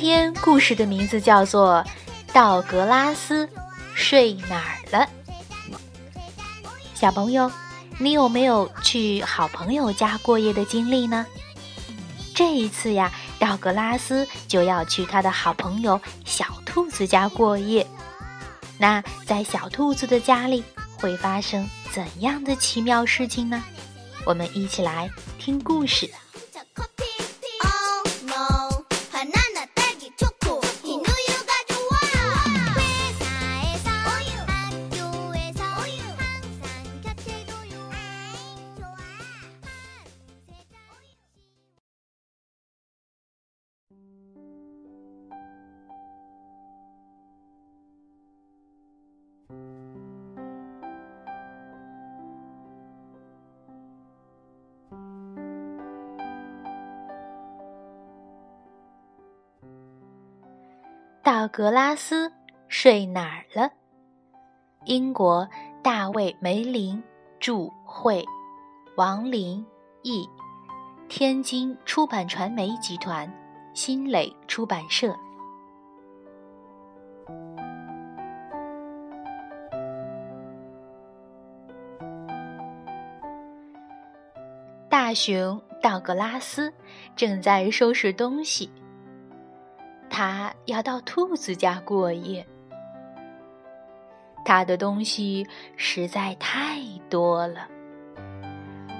[0.00, 1.84] 今天故事的名字叫做
[2.32, 3.46] 《道格拉斯
[3.92, 5.06] 睡哪儿了》。
[6.94, 7.52] 小朋友，
[7.98, 11.26] 你有没有去好朋友家过夜的经历呢？
[12.34, 13.12] 这一次呀。
[13.38, 17.86] 道格拉斯就要去他的好朋友小兔子家过夜。
[18.78, 20.64] 那在小兔子的家里
[20.96, 23.62] 会发生怎样的奇妙事情呢？
[24.24, 26.10] 我们一起来听故事。
[61.22, 62.32] 道格拉斯
[62.68, 63.70] 睡哪儿了？
[64.86, 65.46] 英国
[65.82, 67.02] 大卫·梅林
[67.38, 68.24] 著，绘，
[68.96, 69.64] 王林
[70.02, 70.26] 译，
[71.10, 73.30] 天津出版传媒集团
[73.74, 75.14] 新蕾出版社。
[84.88, 86.72] 大熊道格拉斯
[87.14, 88.70] 正在收拾东西。
[90.20, 92.46] 他要到兔子家过夜，
[94.44, 95.46] 他的东西
[95.78, 97.66] 实在太多了。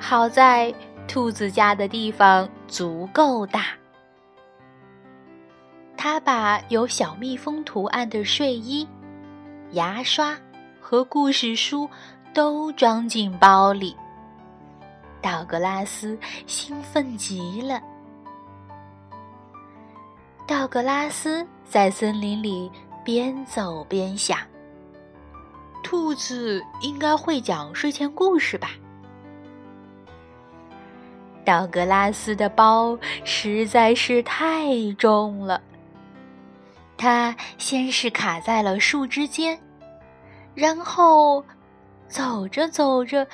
[0.00, 0.74] 好在
[1.06, 3.66] 兔子家的地方足够大，
[5.96, 8.84] 他把有小蜜蜂图案的睡衣、
[9.70, 10.36] 牙刷
[10.80, 11.88] 和故事书
[12.32, 13.96] 都装进包里。
[15.22, 17.80] 道格拉斯兴奋极了。
[20.46, 22.70] 道格拉斯在森林里
[23.02, 24.38] 边走边想
[25.82, 28.72] ：“兔子应该会讲睡前故事吧？”
[31.46, 35.62] 道格拉斯的包实在是太重了，
[36.98, 39.58] 他先是卡在了树枝间，
[40.54, 41.42] 然后
[42.06, 43.26] 走着走着，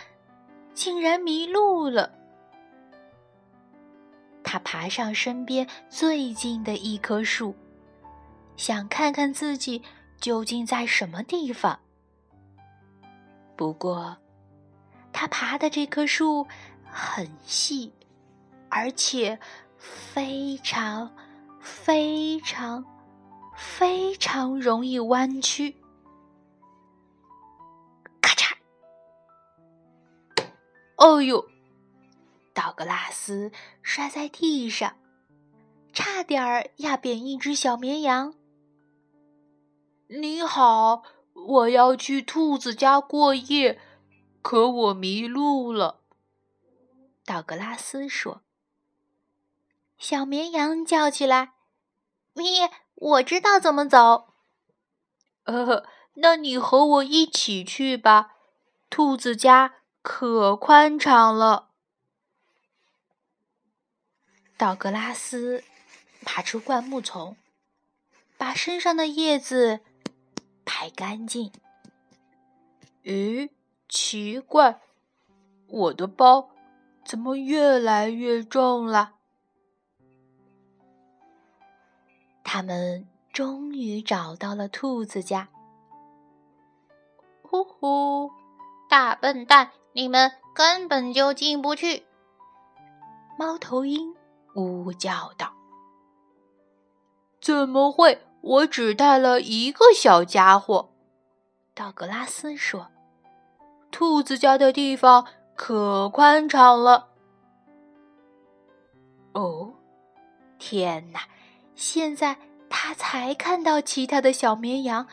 [0.74, 2.08] 竟然迷路了。
[4.52, 7.54] 他爬上身边最近的一棵树，
[8.56, 9.80] 想看看自己
[10.20, 11.78] 究竟在什么地方。
[13.56, 14.16] 不过，
[15.12, 16.44] 他爬的这棵树
[16.84, 17.92] 很细，
[18.68, 19.38] 而且
[19.78, 21.14] 非常、
[21.60, 22.84] 非常、
[23.54, 25.76] 非常容易弯曲。
[28.20, 28.52] 咔嚓！
[30.96, 31.48] 哦呦！
[32.52, 33.52] 道格拉斯
[33.82, 34.96] 摔在地上，
[35.92, 38.34] 差点儿压扁一只小绵羊。
[40.08, 41.02] 你好，
[41.32, 43.80] 我要去兔子家过夜，
[44.42, 46.00] 可我迷路了。
[47.24, 48.42] 道格拉斯说。
[49.96, 51.52] 小绵羊叫起来
[52.34, 52.44] ：“咪，
[52.94, 54.32] 我知道怎么走。”
[55.44, 55.84] 呃，
[56.14, 58.34] 那你和我一起去吧，
[58.88, 61.69] 兔子家可宽敞了。
[64.60, 65.64] 道格拉斯
[66.22, 67.34] 爬出灌木丛，
[68.36, 69.80] 把身上的叶子
[70.66, 71.50] 拍干净。
[73.02, 73.48] 咦，
[73.88, 74.78] 奇怪，
[75.66, 76.50] 我的包
[77.06, 79.14] 怎么越来越重了？
[82.44, 85.48] 他们终于找到了兔子家。
[87.40, 88.30] 呼呼，
[88.90, 92.04] 大笨蛋，你们根本就进不去！
[93.38, 94.14] 猫头鹰。
[94.54, 95.52] 呜呜叫道
[97.40, 98.20] ：“怎么会？
[98.40, 100.90] 我只带了一个小家伙。”
[101.74, 102.88] 道格拉斯说
[103.90, 107.08] ：“兔子家的地方可宽敞了。”
[109.32, 109.72] 哦，
[110.58, 111.20] 天哪！
[111.76, 112.36] 现在
[112.68, 115.06] 他才看到其他的小绵羊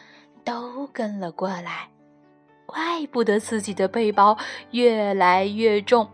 [0.44, 1.90] 都跟了过来，
[2.66, 4.38] 怪不得自己的背包
[4.72, 6.10] 越来越重。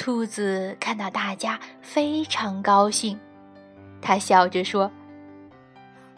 [0.00, 3.20] 兔子看到大家非常高兴，
[4.00, 4.90] 他笑着说：“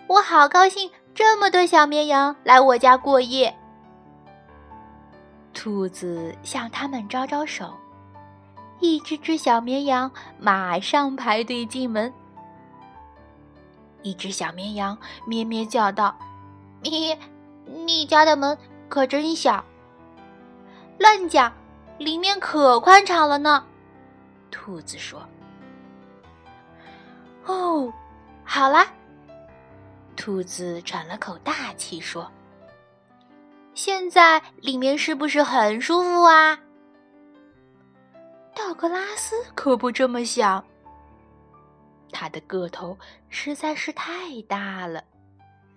[0.07, 3.53] 我好高兴，这么多小绵羊来我家过夜。”
[5.53, 7.75] 兔子向他们招招手，
[8.79, 10.09] 一只只小绵羊
[10.39, 12.15] 马上排队进门。
[14.03, 14.97] 一只小绵羊
[15.27, 16.17] 咩咩叫道
[16.83, 17.19] ：“你，
[17.67, 18.57] 你家的门
[18.89, 19.65] 可真小。”
[21.01, 21.53] 乱讲，
[21.99, 23.65] 里面可宽敞了呢。
[24.53, 25.27] 兔子说
[27.45, 27.93] ：“哦，
[28.45, 28.87] 好啦。”
[30.15, 32.31] 兔子喘了口大气说
[33.75, 36.61] ：“现在里面是不是很舒服啊？”
[38.55, 40.65] 道格拉斯可不这么想。
[42.13, 42.97] 他的个头
[43.31, 45.03] 实在是太大了，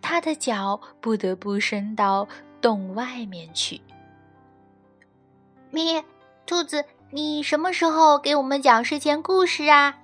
[0.02, 2.28] 他的脚不得不伸到
[2.62, 3.82] 洞外面去。
[5.72, 6.04] 咪，
[6.46, 6.86] 兔子。
[7.12, 10.00] 你什么时候给我们讲睡前故事啊？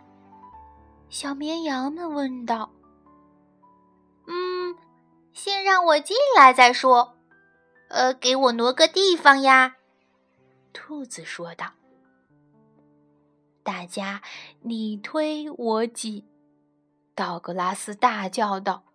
[1.10, 2.72] 小绵羊们问道。
[4.28, 4.78] 嗯，
[5.34, 7.18] 先让我进来再说。
[7.90, 9.76] 呃，给我挪个地方呀。
[10.72, 11.74] 兔子说道。
[13.62, 14.22] 大家
[14.62, 16.26] 你推我挤，
[17.14, 18.86] 道格拉斯大叫道：“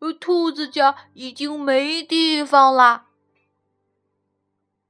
[0.00, 3.06] 呃，兔子家已经没地方了。”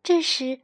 [0.03, 0.64] 这时。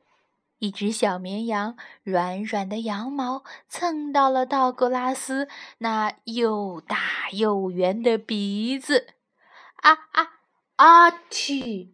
[0.60, 5.48] 一只小绵羊软软的羊毛蹭到了道格拉斯
[5.78, 9.08] 那又大又圆的鼻子，
[9.76, 10.40] 啊啊
[10.76, 11.10] 啊！
[11.30, 11.92] 嚏！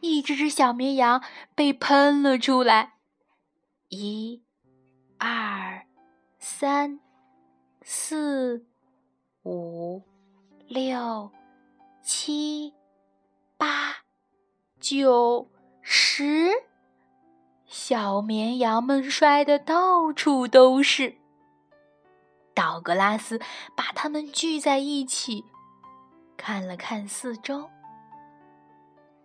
[0.00, 1.22] 一只只小绵羊
[1.54, 2.94] 被喷了出来。
[3.88, 4.42] 一、
[5.18, 5.86] 二、
[6.40, 6.98] 三、
[7.82, 8.66] 四、
[9.44, 10.02] 五、
[10.66, 11.30] 六、
[12.02, 12.74] 七、
[13.56, 13.98] 八、
[14.80, 15.48] 九、
[15.80, 16.50] 十。
[17.76, 21.16] 小绵羊们摔得到处都是。
[22.54, 23.40] 道格拉斯
[23.76, 25.44] 把它们聚在一起，
[26.36, 27.68] 看了看四周。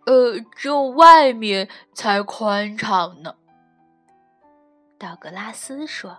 [0.04, 3.36] 呃，这外面才宽敞呢。
[4.98, 6.18] 道格拉斯说。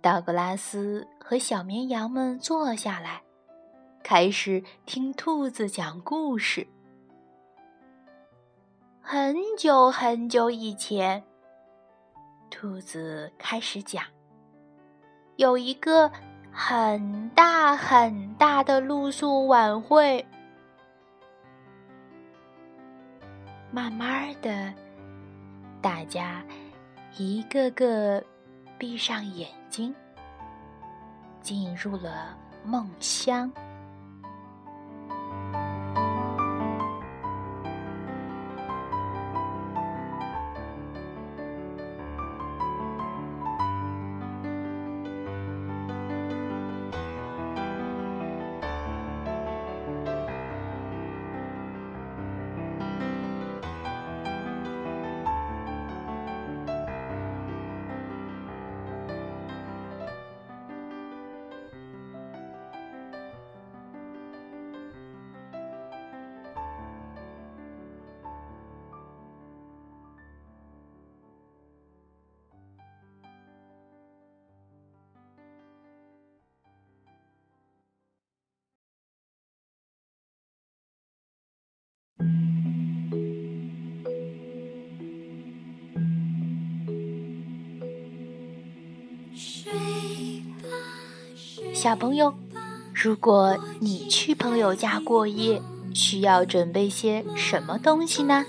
[0.00, 3.22] 道格拉斯和小绵羊们坐下来，
[4.04, 6.64] 开始听兔子讲故事。
[9.10, 11.24] 很久很久以前，
[12.50, 14.04] 兔子开始讲：
[15.36, 16.12] 有一个
[16.52, 20.22] 很大很大的露宿晚会。
[23.70, 24.74] 慢慢的，
[25.80, 26.44] 大家
[27.16, 28.22] 一个个
[28.76, 29.94] 闭上眼睛，
[31.40, 33.50] 进入了梦乡。
[91.74, 92.34] 小朋友，
[92.92, 95.62] 如果你去朋友家过夜，
[95.94, 98.44] 需要准备些什么东西呢？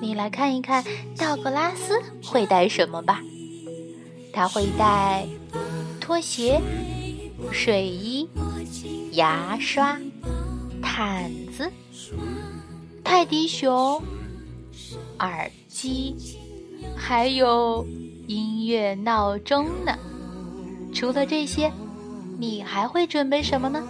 [0.00, 0.84] 你来看一看，
[1.16, 3.22] 道格拉斯会带什么吧。
[4.32, 5.26] 他会带
[6.00, 6.60] 拖鞋、
[7.52, 8.28] 睡衣、
[9.12, 10.00] 牙刷、
[10.80, 11.70] 毯子、
[13.04, 14.02] 泰迪熊、
[15.18, 16.16] 耳机，
[16.96, 17.86] 还有
[18.30, 19.92] 音乐闹钟呢。
[20.94, 21.72] 除了这些，
[22.38, 23.82] 你还会准备什么呢？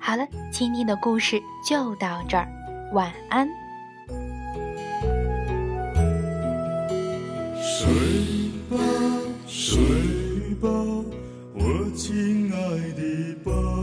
[0.00, 2.48] 好了，今天的故事就到这儿，
[2.94, 3.48] 晚安。
[7.62, 7.86] 睡
[8.68, 8.76] 吧，
[9.46, 9.78] 睡
[10.60, 10.68] 吧，
[11.54, 12.58] 我亲爱
[12.96, 13.73] 的宝。